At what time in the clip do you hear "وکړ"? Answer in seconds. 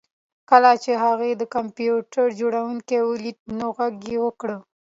4.25-4.49